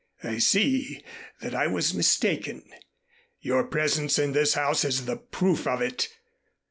I 0.23 0.39
see 0.39 1.03
that 1.41 1.53
I 1.53 1.67
was 1.67 1.93
mistaken. 1.93 2.63
Your 3.39 3.67
presence 3.67 4.17
in 4.17 4.31
this 4.31 4.55
house 4.55 4.83
is 4.83 5.05
the 5.05 5.17
proof 5.17 5.67
of 5.67 5.79
it. 5.79 6.09